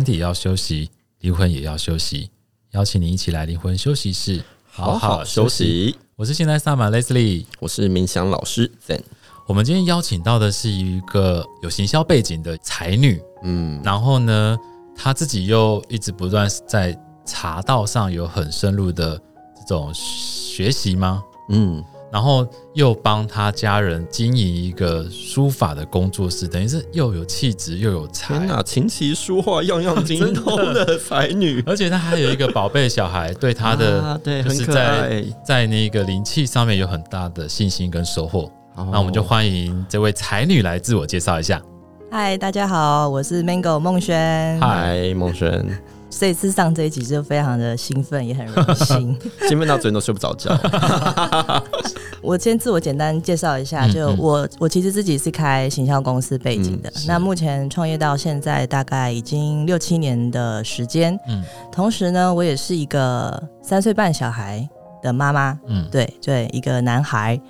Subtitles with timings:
[0.00, 0.88] 身体要休息，
[1.18, 2.30] 灵魂也要休息。
[2.70, 5.94] 邀请你一起来灵魂休息室，好好休息。
[6.16, 9.02] 我是现在萨满 Leslie，我是冥想老师 Zen。
[9.46, 14.56] 我们今天邀请到的是一个有行销背景的才女，嗯，然后呢，
[14.96, 19.20] 她自己又一直不断在茶道上有很深入的
[19.54, 21.22] 这种学习吗？
[21.50, 21.84] 嗯。
[22.12, 28.38] 然后又帮他家人经营一个书法的工作室，等于是又有气质又有才。
[28.38, 38.50] 天哪，琴棋书画样样精通的才女， 而且她还有一个宝贝小孩，对她的、 啊、对，就是在在那个灵气上面有很大的信心跟收获。
[38.76, 41.60] 哦、那我们就欢迎这位才女来自我介绍一下。
[42.10, 44.58] 嗨，大家好，我是 Mango 孟轩。
[44.60, 45.64] 嗨，孟轩。
[46.10, 49.16] 这次上这一集就非常的兴奋，也很荣幸，
[49.48, 50.50] 兴奋到昨天都睡不着觉。
[52.20, 61.18] 我先自我简单介绍一下，就我我其实自己是开行销公司背景的，嗯、那目前创业到现在大概已经六七年的时间。
[61.26, 64.68] 嗯，同时呢，我也是一个三岁半小孩
[65.02, 65.58] 的妈妈。
[65.66, 67.40] 嗯，对对，一个男孩。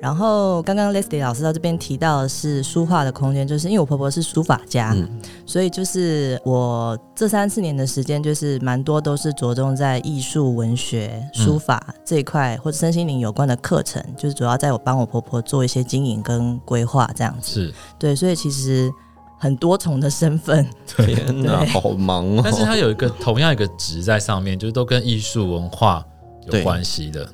[0.00, 5.08] 然后刚刚 Leslie 老师到这边提到的是书画的空间，就是因为我婆婆是书法家，嗯、
[5.44, 17.66] 所以就是我这三四年的时间，就是蛮多都是着重在艺术、文学、书法这一块，或者身心灵有关的课程，就是主要在我帮我婆婆做一些经营跟规划这样子。
[17.66, 18.88] 是对，所以其实
[19.36, 22.40] 很多重的身份， 天哪，好忙哦！
[22.44, 26.04] 但是它有一个同样一个职在上面，就是都跟艺术文化
[26.52, 27.28] 有关系的。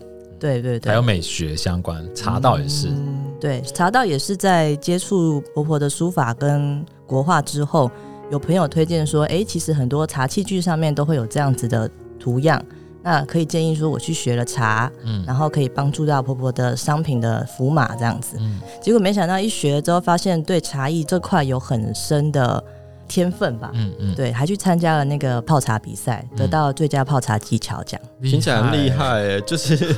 [0.45, 2.89] 对对对，还有美学相关，茶道也是。
[2.89, 7.91] 嗯，对，茶道也是在接触婆婆的书法跟国画之后，
[8.31, 12.63] 有朋友推荐说，哎，其实很多茶器具上面都会有这样子的图样，
[13.03, 18.37] 那可以建议说我去学了茶，嗯，然后可以帮助到婆婆的商品的符码这样子。
[18.39, 22.63] 嗯，结果没想到一学了之后，发现对茶艺这块有很深的。
[23.09, 29.95] 天分吧，嗯嗯，对，还去参加了那个泡茶比赛，得到最佳泡茶技巧奖，听起来很厉害哎， 就是，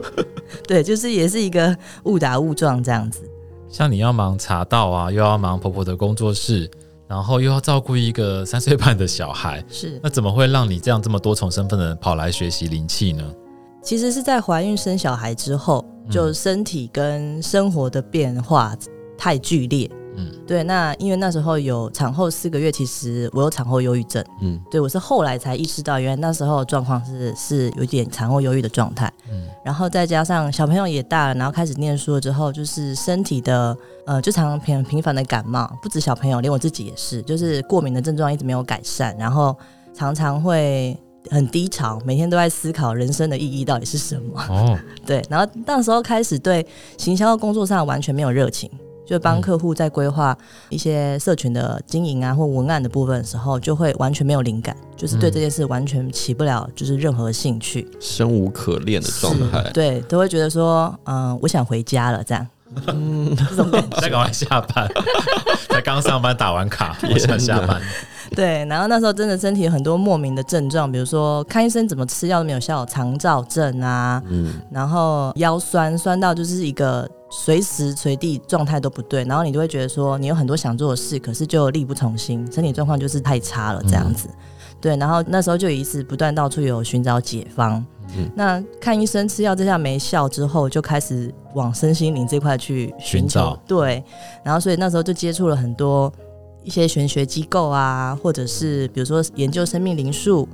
[0.66, 3.22] 对，就是也是一个误打误撞这样子。
[3.68, 6.70] 像你要忙茶道啊，又要忙婆婆的工作室，
[7.06, 13.24] 然后又要照顾一个三岁半的小孩，是，那怎么会让你这样这么多重身份的跑来学习灵气呢？
[13.82, 18.74] 其实是在怀孕生小孩之后，就身体跟生活的变化
[19.16, 19.88] 太剧烈。
[20.18, 24.24] 嗯，对，那因为那时候有产后四个月，其实我有产后忧郁症。
[24.40, 29.12] 嗯，对，我是后来才意识到，原来那时候状况是是有点产后忧郁的状态。
[29.30, 39.56] 嗯，然后再加上小朋友也大了，然后开始念书了之后，就是身体的呃，就常常频频繁的感冒，不止小朋友，连我自己也是，就是过敏的症状一直没有改善，然后
[39.94, 40.98] 常常会
[41.30, 44.42] 很低潮，每天都在思考人生的意义到底是什么。
[44.48, 48.68] 哦， 对，然后那时候开始对行销工作上完全没有热情。
[49.08, 50.36] 就帮客户在规划
[50.68, 59.62] 一些社群的经营啊，或文案的部分的时候，就会完全没有灵感，就是对这件事完全起不了就是任何兴趣，生无可恋的状态。
[59.72, 62.46] 对，都会觉得说，嗯、呃，我想回家了，这样，
[62.88, 63.98] 嗯，这种感觉。
[63.98, 64.86] 再赶快下班，
[65.70, 67.80] 才刚上班打完卡，我想下班。
[68.30, 77.08] 对，然后那时候真的身体有很多莫名的症状，比如说看医生怎么吃药都没有效，肠燥症啊，嗯，然后腰酸酸到就是一个。
[77.30, 84.28] 随时随地状态都不对，然后你就会觉得说，你有很多想做的事，可是就力不从心，身体状况就是太差了这样子。
[84.30, 84.34] 嗯、
[84.80, 87.84] 对，然后那时候就一直不断到处有寻找解方。
[88.16, 93.54] 嗯，那看医生吃药这下没效之后，就开始往身心灵这块去寻找。
[93.66, 94.02] 对，
[94.42, 96.10] 然后所以那时候就接触了很多
[96.68, 100.46] 一些玄学机构啊，或者是比如说研究生命灵数，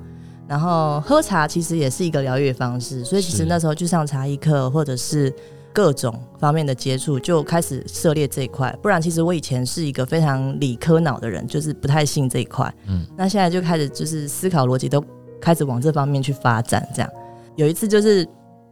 [0.46, 3.04] 然后喝茶其实也是一个疗愈方式。
[3.04, 5.34] 所以其实那时候去上茶艺课，或者是。
[5.76, 12.72] 各种方面的接触就开始涉猎这一块，不然其实我以前是一个非常理科脑的人，就是不太信这一块。
[12.86, 15.04] 嗯，那现在就开始就是思考逻辑都
[15.40, 16.88] 开始往这方面去发展。
[16.94, 17.10] 这样
[17.56, 18.24] 有一次就是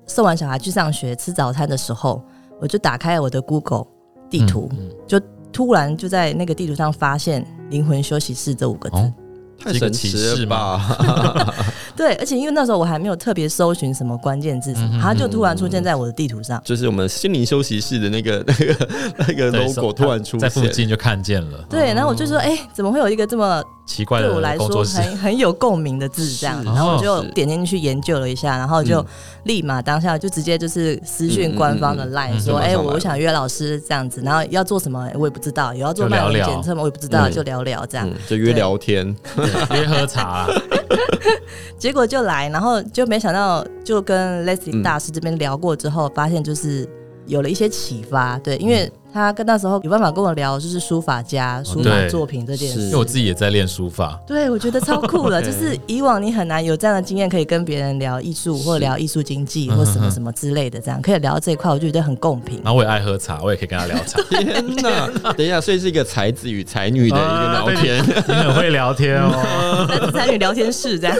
[0.06, 2.22] 送完小孩去上学吃早餐的时候，
[2.60, 3.84] 我就打开我的 Google
[4.30, 5.20] 地图，嗯嗯、就
[5.52, 9.12] 突然就在那个地图上发现“灵魂休息室”这五个字。
[9.62, 11.54] 太神奇了吧！
[11.94, 18.88] 对，而且因为那时候我还没有特别搜寻什么关键字什么，它就突然出现在我的地图上，就是我们心灵休息室的那个 那个
[19.18, 21.64] 那个 logo 突然出现在附近就看见了。
[21.68, 26.64] 对，然后我就说，哎，怎么会有一个这么奇怪的对我来说很很有共鸣的字这样？
[26.64, 29.04] 然后我就点进去研究了一下，然后就
[29.44, 36.80] 立马当下就直接就是私讯官方的 line 说，哎，我想约老师这样子，然后要做什么我也不知道，有要做脉轮检测吗？
[36.82, 39.14] 我也不知道，就聊聊这样，就约聊天。
[39.74, 40.48] 约喝茶、啊，
[41.78, 46.88] 结果就来，然后就没想到，就跟 Leslie 大师这边聊过之后，嗯、发现就是
[47.32, 48.38] 有了一些启发。
[48.38, 52.80] 对，因为他跟那时候有办法跟我聊，就是书法家、书法作品这件事。
[52.82, 54.18] 因为我自己也在练书法。
[54.26, 62.60] 对，我觉得超酷了， 就是以往你很难有这样的经验，可以跟别人聊艺术或者聊艺术经济或什么什么之类的，这样可以聊到这一块，我就觉得很公平。
[62.62, 64.20] 然后我也爱喝茶，我也可以跟他聊茶。
[64.30, 65.32] 天哪！
[65.32, 71.16] 等一下，所以是一个才子与才女的一个聊天，你很 会聊天哦， 才子才女聊天室这样。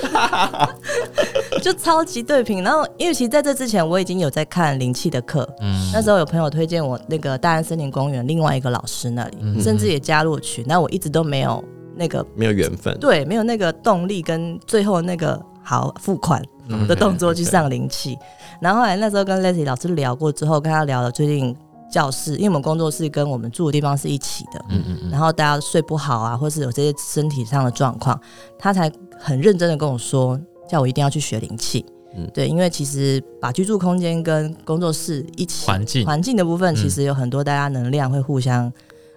[1.63, 11.63] 就超级对平，然后因为其实在这之前我已经有在看灵气的课，嗯，那时候有朋友推荐我那个大安森林公园另外一个老师那里，嗯、甚至也加入群，那我一直都没有
[11.95, 16.43] 那个没有缘分，对，没有那个动力跟最后那个好付款
[16.89, 21.57] 的动作去上灵气，嗯、然后后来那时候跟 Leslie 老师聊过之后，跟他聊了最近
[21.91, 28.19] 教室，因为我们工作室跟我们住的地方是一起的，嗯嗯，然后大家睡不好啊，或是有这些身体上的状况，
[28.59, 30.41] 他才很认真的跟我说。
[30.69, 31.85] 叫我一定要去学灵气，
[32.17, 38.73] 嗯，对，因为其实把居住空间跟工作室一起环境环境的部分，其实有很多大家能量会互相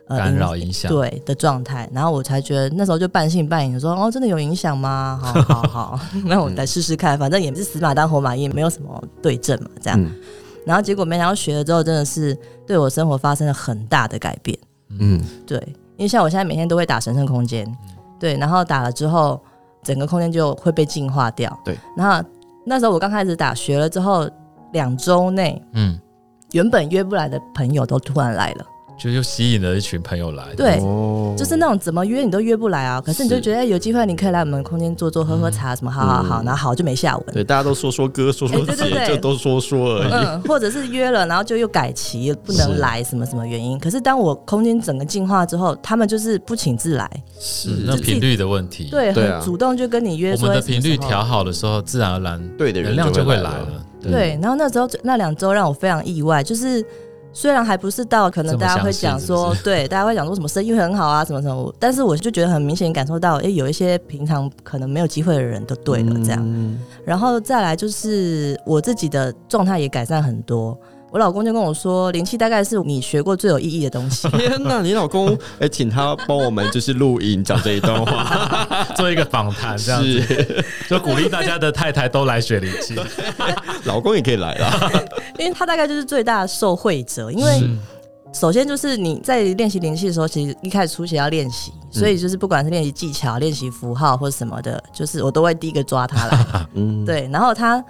[0.08, 1.90] 干扰影响，对的状态。
[1.94, 5.20] 然后我才觉得那时候就半信半疑说，哦，真的有影响吗？
[5.22, 10.12] 好好好， 那我来试试看，反正也不是死马当活马医，没有什么对症嘛，这样。
[10.66, 12.38] 然后结果没想到学了之后，真的是
[12.68, 14.58] 对我生活发生了很大的改变。
[15.00, 15.58] 嗯，对，
[15.98, 17.66] 因为像我现在每天都会打神圣空间，
[18.20, 19.40] 对，然后打了之后。
[19.86, 21.58] 整个空间就会被净化掉。
[21.64, 22.28] 对，然后
[22.66, 24.30] 那时候我刚开始打学了之后，
[24.74, 25.98] 两周内，嗯，
[26.52, 28.66] 原本约不来的朋友都突然来了。
[28.98, 30.80] 就又吸引了一群朋友来，对，
[31.38, 33.02] 就是那种怎么约你都约不来啊。
[33.02, 37.26] 可是你就觉得有机会，你可以来我们空间坐坐、喝喝茶什么，好好好，然后好就没下文。
[37.34, 40.12] 对，大家都说说歌，说说姐，就都说说而已。
[40.12, 43.78] 嗯，或者是约了，然后就又改期，不能来，什么什么原因？
[43.80, 48.88] 可是当我空间整个进化之后，他们就是不请自来，是那频率的问题。
[48.90, 50.34] 对，很主动就跟你约。
[50.36, 53.68] 我们的频率调好的时候，自然而然对的人量就会来了。
[54.02, 56.82] 对，然后那时候那两周让我非常意外，就是。
[57.36, 70.80] 虽然还不是到，可能大家会讲说，是是对，大家会讲说什么生意会很好啊，什么什么，但是我就觉得很明显感受到，哎、欸，有一些平常可能没有机会的人都对了这样，嗯、然后再来就是我自己的状态也改善很多。
[71.16, 74.28] 我老公就跟我说，灵气大概是你学过最有意义的东西。
[74.38, 82.96] 天哪，你老公 哎、欸，请他帮我们就是录音讲这一段话， 做一个访谈，这样子，就鼓励大家的太太都来学灵气，
[83.86, 84.92] 老公也可以来啦，
[85.40, 87.32] 因为他大概就是最大的受惠者。
[87.32, 87.64] 因为
[88.34, 97.82] 首先就是你在练习灵气的时候，其实一开始初期要练习，所以就是不管是练习技巧、练习符号或者什么的，就是我都会第一个抓他来，嗯，对，然后他。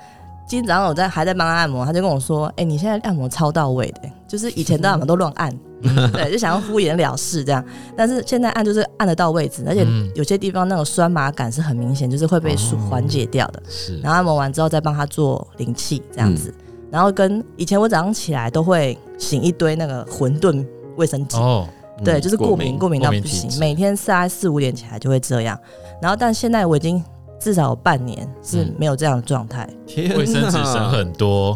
[0.47, 5.51] 今天早上我在还在帮他按摩，他就跟我说：“哎、欸，你现在按摩超到位的，就是以前的按摩都乱按，
[5.81, 7.65] 对，就想要敷衍了事这样。
[7.97, 9.83] 但是现在按就是按得到位置，而且
[10.13, 12.55] 有些地方那种酸麻感是很明显，就是会被
[12.89, 13.63] 缓解掉的。
[13.67, 16.53] 是，然后按摩完之后再帮他做灵气这样子，
[16.91, 20.63] 然后跟以前我早上起来都会醒一堆那个混沌
[20.95, 21.67] 卫生纸，哦，
[22.03, 25.59] 对，就是过敏过敏到不行，每天四五点起来就会这样。
[25.99, 27.03] 然后但现在我已经。
[27.45, 29.69] 至少有半年是没有这样的状态，
[30.17, 31.55] 卫生纸省很多。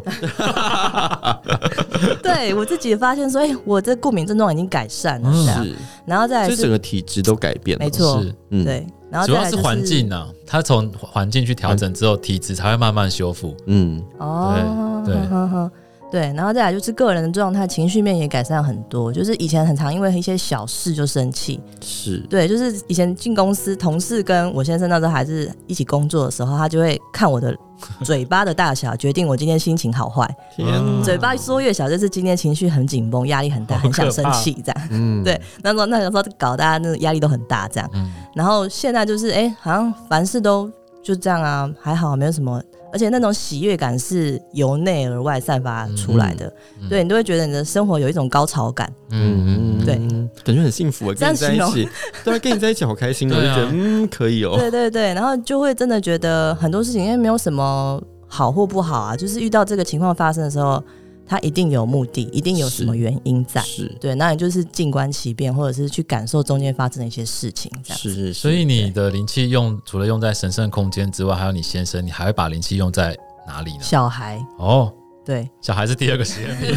[2.21, 5.75] 对我自己发现说，哎，我这过敏症状已经改善了，是，
[6.05, 13.57] 然后再来，就整个体质都改变了，没错，嗯，对，然后主要是环境呢，它从环境去调整之后，体质才会慢慢修复。
[13.65, 15.71] 嗯，哦，对对。
[16.11, 19.13] 对，然后再来就是个人的状态，情绪面也改善很多。
[19.13, 27.55] 就是以前很常因为一些小事就生气，是对，就是以前进公司，同事跟我先生那时候还是一起工作的时候，他就会看我的
[28.03, 30.27] 嘴巴的大小，决定我今天心情好坏。
[30.55, 34.87] 天哪，嘴巴说越小，就是今天情绪很紧绷，压力很大，很想生气这样。
[34.89, 37.89] 嗯，对，那时候那时候搞大家那个压力都很大这样。
[37.93, 40.69] 嗯，然后现在就是哎，好像凡事都
[41.03, 42.59] 就这样啊，还好没有什么。
[42.91, 46.47] 而且那种喜悦感是由内而外散发出来的，
[46.79, 49.95] 嗯嗯、对你都会觉得你的生活有一种高潮感，嗯嗯，对，
[50.43, 51.89] 感觉很幸福啊，跟你在一起，
[52.23, 60.83] 对，跟你在一起好开心，我就觉得嗯可以哦，对对对，然后就会真的觉得很多事情因为没有什么好或不好啊，就是遇到这个情况发生的时候。
[61.29, 68.09] 它一定有目的，一定有什么原因在，是，是对，那你就是静观其变，或者是去感受中间发生的一些事情，这样子。
[68.09, 73.83] 是，是，所以你的灵气用除了用在神圣空间之外，还有你先生，你还会把灵气用在哪里呢？
[73.83, 74.91] 小孩哦，
[75.29, 76.75] 对，小孩是第二个实验品，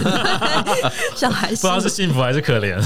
[1.17, 2.79] 小孩不知道是幸福还是可怜，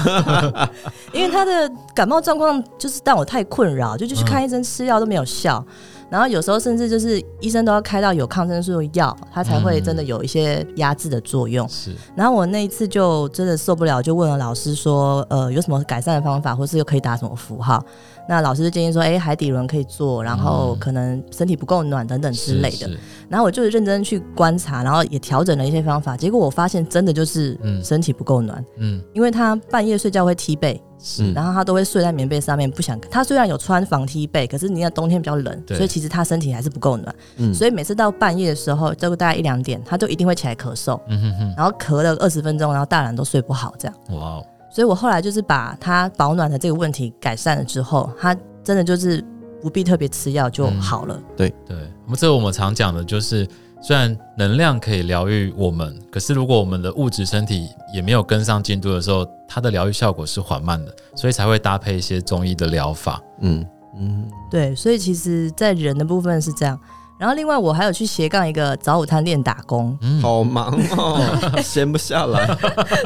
[1.12, 5.66] 因为他的感冒状况就是让我太困扰，就就去看医生吃药都没有效。
[6.08, 11.68] 然后有时候甚至就是医生都要开到有抗生素的药，他才会真的有一些压制的作用。
[11.68, 11.92] 是。
[12.14, 17.84] 然后我那一次就真的受不了，就问了老师说，呃，有什么改善的方法，或是又可以打什么符号？
[18.28, 22.90] 那老师就建议说，哎、欸，海底轮可以做，然后可能身体不够暖等等之类的。
[23.28, 26.16] 然后我就是认真去观察，然后也调整了一些方法。
[26.16, 32.98] 结果我发现真的就是身体不够暖，嗯，因为他半夜睡觉会踢被，是，然后他都会睡在棉被上面，不想。
[33.10, 37.14] 他虽然有穿防踢被，可是你看冬天比较冷，所以其实他身体还是不够暖。
[37.36, 43.96] 嗯，所以每次到半夜的时候，这个大概一两点，他就一定会起来咳嗽，嗯哼哼，然后咳了二十分钟，然后大人都睡不好，这样。
[44.10, 44.42] 哇。
[44.76, 49.24] 所以我后来就是把它保暖的这个问题改善了之后，它真的就是
[49.62, 51.14] 不必特别吃药就好了。
[51.16, 53.48] 嗯、对对，我们这个我们常讲的就是，
[53.80, 63.18] 虽然能量可以疗愈我们，可是如果我们的物质身体也没有跟上进度的时候，它的疗愈效果是缓慢的，所以才会搭配一些中医的疗法。
[63.40, 63.66] 嗯
[63.98, 66.78] 嗯，对，所以其实，在人的部分是这样。
[67.18, 71.20] 然后另外我还有去斜杠一个早午餐店打工，嗯，好忙哦，
[71.64, 72.46] 闲不下来。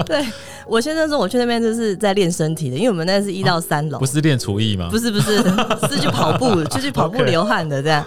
[0.04, 0.24] 对，
[0.66, 4.88] 我先生说我去那边就是在练身体的，因为我们那是一到三楼，不是练厨艺吗？
[4.90, 5.36] 不是不是，
[5.88, 8.04] 是去跑步， 就去跑步流汗的这样。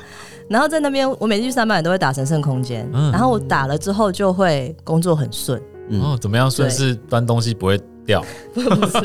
[0.50, 5.62] 然后在那边，我每次去上班都会打神圣空间，然后我打了之后就会工作很顺。
[6.02, 6.70] 哦，怎么样顺？
[6.70, 8.98] 是端东西不会掉， 不是，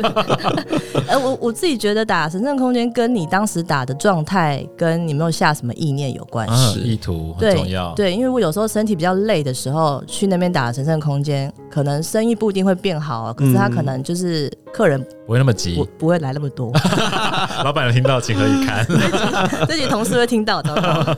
[1.08, 7.92] 哎， 我我自己觉得打神圣空间跟你当时打的状态，跟你没有下什么意念有关系，意图很重要。
[7.94, 16.72] 对，因为我有时候身体比较累的时候，去那边打神圣空间，可能生意不一定会变好，可是他可能就是客人不会那么急，不不会来那么多。
[17.64, 18.86] 老板有听到，情何以堪？
[19.66, 20.74] 自己同事会听到，的。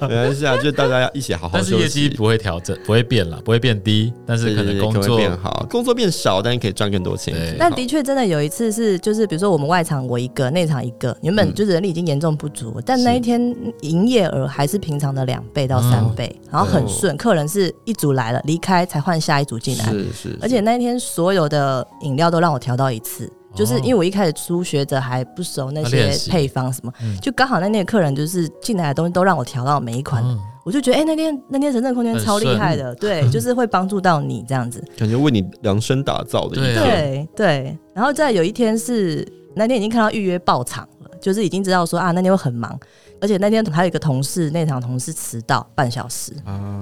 [0.09, 1.53] 没关系啊，就大家要一起好好。
[1.55, 7.55] 但是业绩不会调整，不会变了，不会变低，但是可能工作变好，工作变少，但是可以赚更多钱。
[7.59, 13.41] 但的确真的有一次是，就是比如说我们外场我一个，内场一个，原本就是人力已经严重不足，但那一天
[13.83, 20.39] 营业额还是平常的两倍到三倍，然后很顺，客人是一组来了离开才换下一组进来，是是。
[20.41, 23.31] 而且那一天所有的饮料都让我调到一次。
[23.55, 30.25] 就是因为我一开始初学者还不熟那些配方什么，就刚好那那个客人就是进来的东西都让我调到每一款，
[30.65, 37.79] 我就觉得哎，那天那天神圣空间超厉害的，对， 就是会帮助到你这样子，感觉为你量身打造的，对对。
[37.93, 39.27] 然后再有一天是
[39.57, 42.79] 那天已经看到预约爆场了，就是已经知道说啊那天会很忙，
[43.21, 46.33] 而且那天还有一个同事那场同事迟到半小时，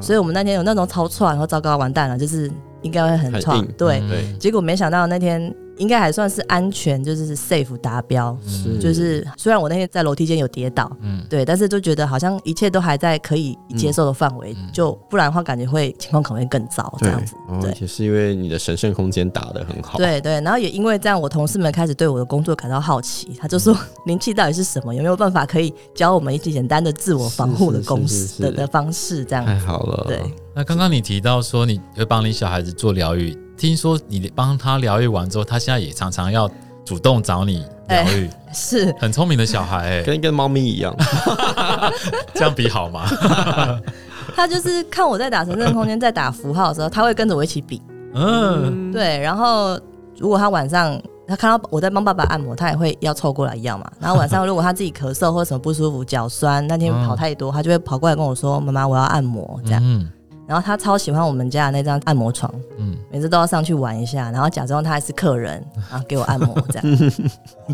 [0.02, 2.50] 所以我们那天有那种超串，然后糟糕完蛋了，就是
[2.82, 4.02] 应该会很串，对，
[4.38, 5.54] 结果没想到那天。
[5.78, 8.36] 应该还算是安全，就是 safe 达标。
[8.46, 17.34] 是，就是虽然我那天在楼梯间有跌倒，嗯，对，但是就觉得好像一切都还在可以接受的范围，嗯、就不然的话感觉会情况可能会更糟这样子。
[17.60, 19.98] 对，也是因为你的神圣空间打得很好。
[19.98, 24.94] 对对，然后也因为这样，我同事们开始对我的工作感到好奇，他就说 灵气到底是什么？
[24.94, 29.24] 有没有办法可以教我们一些简单的自我防护的公式的的方式？
[29.24, 30.04] 这样太好了。
[30.08, 30.20] 对，
[30.54, 33.36] 那刚刚你提到说你会帮你小孩子做疗愈。
[33.58, 36.48] 听说你帮他疗愈完之后，他现在也常常要
[36.84, 40.94] 主动找你疗愈，欸，是很聪明的小孩，欸，跟跟猫咪一样，
[42.34, 43.06] 这样比好吗？
[44.36, 47.82] 他就是看我在打神圣空间，在打符号的时候，他会跟着我一起比。
[48.14, 49.18] 嗯，对。
[49.18, 49.78] 然后
[50.16, 53.90] 如果他晚上他看到我在帮爸爸按摩，他也会要凑过来要嘛。
[53.98, 59.80] 然后晚上如果他自己咳嗽或者什么不舒服，脚酸，那天跑太多，他就会跑过来跟我说：“妈妈，我要按摩。”这样。
[59.84, 60.08] 嗯
[60.48, 67.12] 然后他超喜欢我们家的那张按摩床，嗯，每次都要上去玩一下，然后假装他还是客人，然后给我按摩这样。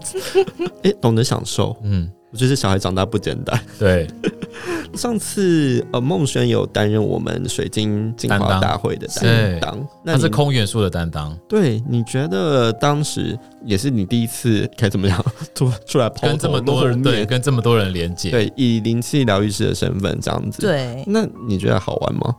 [0.83, 3.57] 哎，懂得享受，嗯，我觉得小孩长大不简单。
[3.79, 4.09] 对，
[4.93, 11.33] 上次呃，孟轩有担任我们水晶净化大会的担当，那是空元素的担当。
[11.49, 22.35] 对，你觉得当时也是你第一次该怎么样出出来跟这么多人对，跟这么多人连接，对，以灵气疗愈师的身份这样子，对，那你觉得好玩吗？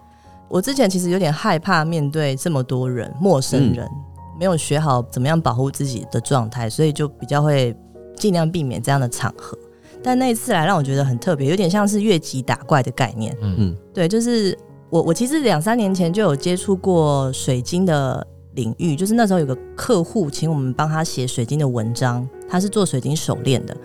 [0.55, 3.91] 我之前其实有点害怕面对这么多人，陌生人，嗯、
[4.39, 7.75] 没有学好怎么样保护自己的状态，所以就比较会
[8.15, 9.57] 尽量避免这样的场合。
[10.01, 13.35] 但那一次来让我觉得很特别，有点像是越级打怪的概念。
[13.41, 14.57] 嗯嗯，对，就是
[14.89, 23.75] 我我其实两三年前就有接触过水晶的领域，就是那时候有个客户请我们帮他写水晶的文章，他是做水晶手链的。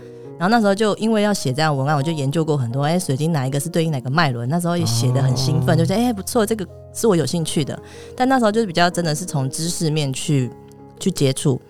[0.41, 2.83] 然后那时候就因为要写这样文案，我就研究过很多。
[2.85, 4.49] 哎，水晶哪一个是对应哪个脉轮？
[4.49, 7.79] 那时候也写的很兴奋，就觉得哎不错，这个是我有兴趣的。
[8.17, 10.51] 但那时候就是比较真的是从知识面去
[10.99, 11.61] 去接触。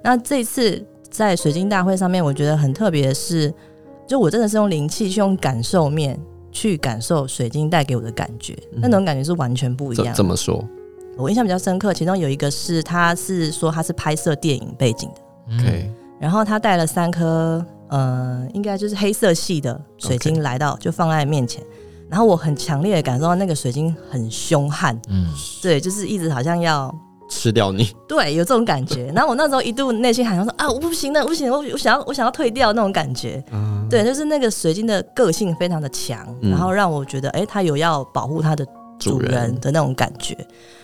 [0.00, 3.52] 那这一次在水晶大会上面，我觉得很特别的是，
[4.06, 6.16] 就我真的是用灵气，去用感受面
[6.52, 10.14] 去感受水晶带给我的感觉，那种感觉是完全不一样的。
[10.14, 10.64] 怎么说？
[11.18, 17.66] 我印象比较深刻，其中有一个是他是说他是拍摄电影背景的，OK，然后他带了三颗。
[17.90, 21.62] 呃，应该就是黑色系的水晶来到，就放在面前
[22.08, 25.26] 然后我很强烈的感受到那个水晶很凶悍，嗯，
[25.60, 26.92] 对，就是一直好像要
[27.28, 27.88] 吃掉你。
[28.08, 29.06] 对，有这种感觉。
[29.14, 33.42] 然后我那时候一度内心好像说啊，我不行了，不行，我我想要我想要退掉那种感觉。
[33.52, 38.66] 嗯，对，就是那个水晶的个性非常的强，然后让我觉得哎，它有要保护它的
[38.98, 40.36] 主人的那种感觉。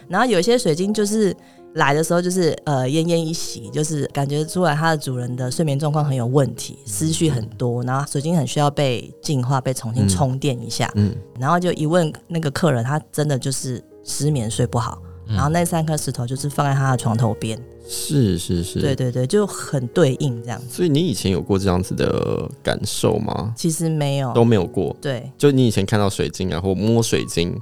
[0.08, 1.36] 然后有一些水晶就是。
[1.76, 10.90] 来的时候就是呃奄奄一息，就是感觉出来它的主人的睡眠状况很有问题，思绪很多，然后水晶很需要被净化、被重新充电一下。
[10.94, 17.58] 嗯，然后就一问那个客人，他真的就是失眠睡不好，然后那三颗石头就是放在他的床头边。
[17.88, 20.66] 是是是，对对对，就很对应这样子。
[20.70, 23.52] 所以你以前有过这样子的感受吗？
[23.56, 24.96] 其实没有，都没有过。
[25.00, 27.54] 对，就你以前看到水晶啊，或摸水晶。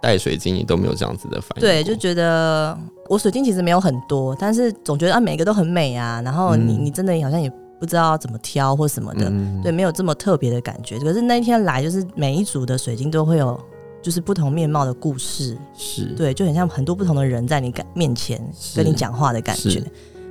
[0.00, 2.76] 带水晶你都没有这样子的反应，对，就觉得
[3.08, 10.98] 我水晶其实没有很多，但是总觉得啊每个都很美啊，然后你、嗯、你真的好像也不知道怎么挑或什么的，嗯、对，没有这么特别的感觉。
[10.98, 13.60] 可是那一天来，就是每一组的水晶都会有
[14.02, 18.40] 就是不同面貌的故事，是对，就很像很多不同的人在你感面前
[18.74, 19.82] 跟你讲话的感觉。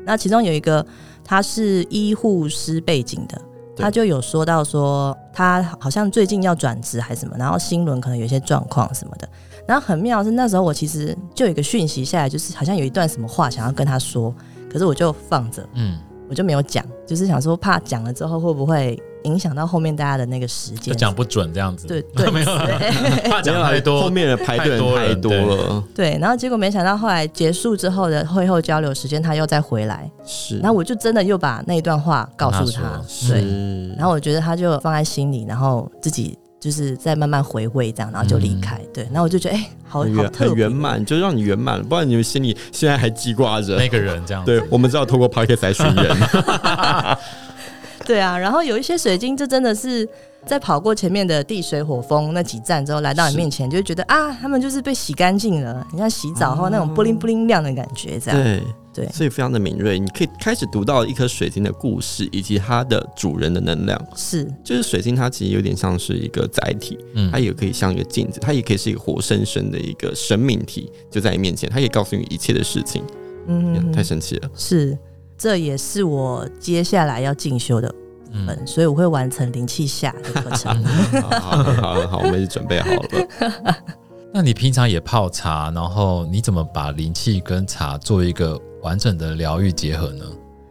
[0.05, 0.85] 那其中有一个
[1.23, 3.39] 他是医护师背景的。
[3.81, 9.29] 他就有说到说，他好像最近要转职还是什么，然后心轮可能有一些状况什么的。
[9.69, 14.33] 然后很妙是那时候我其实就有一个讯息下来，就是好像有一段什么话想要跟他说，
[14.71, 18.99] 可是我就放着，嗯，我就没有讲，就是想说怕讲了之后会不会。
[19.25, 21.87] 影响到后面大家的那个时间，讲不准这样子。
[21.87, 22.45] 对对， 没有，
[23.29, 25.83] 怕讲太多，后面的排队太多了。
[25.93, 30.09] 对，然后结果没想到后来结束之后的会后交流时间，他又再回来。
[30.23, 33.01] 是，然后我就真的又把那一段话告诉他。
[33.27, 33.41] 对，
[33.97, 38.79] 然后我觉得他就放在心里，然后自己就是再慢慢回味这样，然后就离开。
[38.93, 44.43] 对，然后我就觉得哎，好，好特别，圆满，就让你圆满，不然你们心里现在还记挂着那个人这样。
[44.43, 47.17] 对，我们知道透过 p o c k e t 来寻人。
[48.05, 50.07] 对啊，然后有一些水晶，就真的是
[50.49, 58.41] 在跑过前面的地水火风那几站之后，来到你面前，就会觉得啊，他们就是被洗干净了，你像洗澡后那种布灵布灵亮的感觉，这样。
[58.41, 64.07] 对对，所以非常的敏锐，你可以开始读到一颗水晶的故事，以及它的主人的能量。
[64.15, 73.03] 是，就是水晶，它其实有点像是一个载体，嗯，它也可以像一个镜子，它也可以是一个活生生的一个生命体，就在你面前，它可以告诉你一切的事情。
[73.47, 74.49] 嗯，太神奇了。
[74.55, 74.97] 是。
[75.37, 77.95] 这也是我接下来要进修的部
[78.31, 80.83] 分，嗯、所以我会完成灵气下的课程。
[81.21, 83.75] 好好好，好，我们已经准备好了。
[84.33, 90.25] 那你平常也泡茶，然后你怎么把灵气跟茶做一个完整的疗愈结合呢？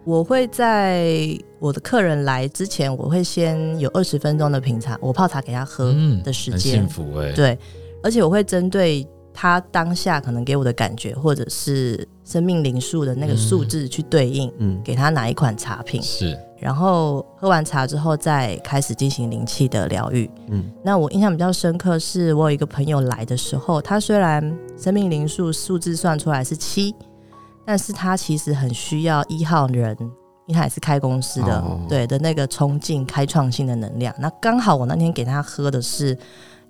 [0.05, 5.95] 我会在我的客人来之前，我会先有二十分钟的品茶，我泡茶给他喝
[6.25, 6.59] 的时间。
[6.59, 7.59] 嗯、幸福哎、欸，对，
[8.03, 9.07] 而且我会针对。
[9.41, 24.43] 他当下可能给我的感觉，或者是生命灵数的那个数字去对应，嗯，给他哪一款茶品是，然后喝完茶之后再开始进行灵气的疗愈，嗯，那我印象比较深刻是我有一个朋友来的时候，他虽然
[24.77, 26.95] 生命灵数数字算出来是七，
[27.65, 29.97] 但是他其实很需要一号人，
[30.47, 34.15] 因为他也是开公司的，哦、对的那个冲劲、开创性的能量。
[34.19, 36.19] 那刚好我那天给他喝的是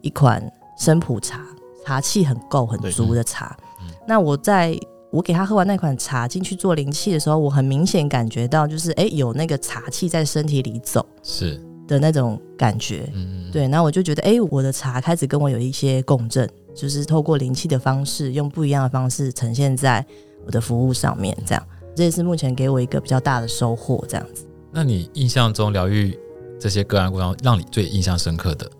[0.02, 0.42] 一款
[0.78, 1.40] 生普茶。
[1.86, 4.78] 茶气很够很足的茶，嗯、那我在
[5.10, 11.62] 我给他喝完那款茶进去做灵气的时候，我很明显感觉到就是哎、欸、有那个茶气在身体里走是。
[11.86, 20.04] 的那种感觉，嗯，对，那我就觉得哎、欸、我的茶开始跟我有一些共振，就是透过灵气的方式，用不一样的方式呈现在
[20.44, 21.66] 我的服务上面，这样，
[21.96, 24.46] 这也是目前给我一个比较大的收获，这样子。
[24.70, 26.14] 那你印象中疗愈
[26.60, 28.70] 这些个案过程，让你最印象深刻的？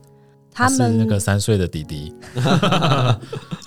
[0.52, 2.14] 他们是那个三岁的弟弟，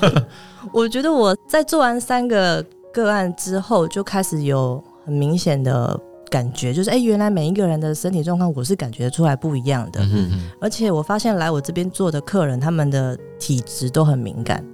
[0.72, 10.00] 我觉得我在做完三个个案之后，就开始有很明显的感觉，就是哎、欸，原来每一个人的身体状况，我是感觉出来不一样的。
[10.02, 14.64] 嗯嗯，而且我发现来我这边做的客人，他们的体质都很敏感。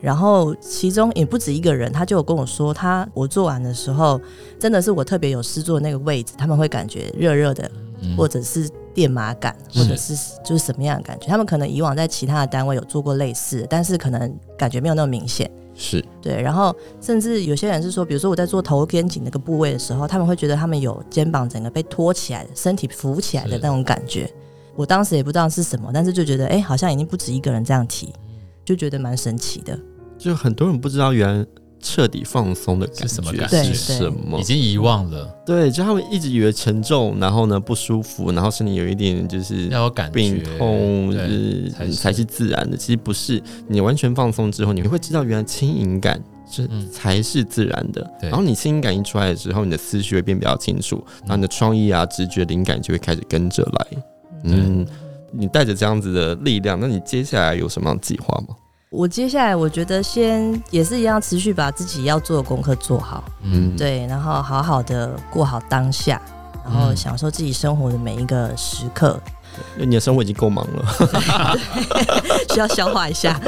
[0.00, 4.20] 然后其中也不止一个人，他就有跟我说，他我做完的时候，
[4.58, 7.70] 真的是我特别有施作的那个位置，他们会感觉热热的，
[8.16, 8.68] 或者是。
[8.94, 10.14] 电麻感，或者是
[10.44, 11.26] 就是什么样的感觉？
[11.26, 15.50] 他们可能以往在其他的单位有做过类似，但是可能感觉没有那么明显。
[15.74, 24.32] 是对，然后甚至有些人是说，比如说我在做头肩颈那个部位的时候，他们会觉得他们有肩膀整个被托起来，身体浮起来的那种感觉。
[24.76, 28.14] 我当时也不知道是什么，但是就觉得哎，好像已经不止一个人这样提，
[28.64, 29.76] 就觉得蛮神奇的。
[30.16, 31.44] 就很多人不知道原来。
[31.84, 33.74] 彻底放松的感觉是什么感觉？
[33.74, 34.40] 什么？
[34.40, 35.26] 已经遗忘了。
[35.44, 42.74] 对，就他们一直以为沉重，然后呢不舒服，然后身体有一点就是要有感觉病痛，就是才是，才是自然的。
[42.74, 46.18] 其实不是，你完全放松之后，你会知道原来轻盈感
[46.50, 48.00] 是才是自然的。
[48.22, 53.86] 嗯、然后你轻盈感一出来的时候，你的思绪会变比较清楚，然后你的创意啊、直觉、灵感就会开始跟着来。
[54.44, 54.86] 嗯，嗯，
[55.30, 58.56] 你带着这样子的力量，那你接下来有什么样的计划吗？
[58.94, 66.20] 我接下来我觉得先也是一样，持续把自己要做的功课做好，嗯，对，然后好好的过好当下，
[66.64, 69.20] 然后享受自己生活的每一个时刻。
[69.74, 70.84] 因为你的生活已经够忙了，
[72.54, 73.40] 需要消化一下。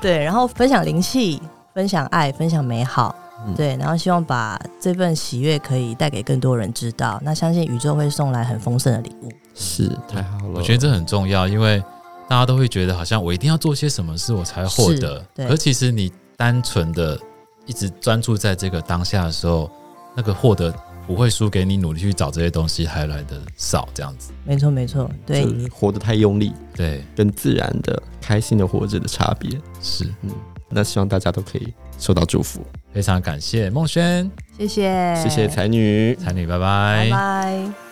[0.00, 1.42] 对，然后分享灵气，
[1.74, 3.14] 分享爱，分享美好。
[3.46, 7.20] 嗯、对，然后希望把这份喜悦可以带给更多人知道。
[7.24, 9.28] 那相信宇宙会送来很丰盛的礼物。
[9.54, 10.54] 是，太好了。
[10.54, 11.82] 我觉得这很重要，因为。
[12.28, 17.18] 大家都会觉得好像我一定要做些什么事我才获得，而其实你单纯的
[17.66, 19.70] 一直专注在这个当下的时候，
[20.14, 20.72] 那个获得
[21.06, 24.30] 不会输给你努力去找这些东西还来的少，这样子。
[24.44, 29.58] 没错，没错，对，活得太用力，对，跟自然的开心的活着的差别。
[29.80, 30.30] 是，嗯，
[30.68, 32.60] 那希望大家都可以受到祝福，
[32.92, 37.87] 非常感谢孟轩，谢谢，谢谢才女，才女，拜拜，拜拜。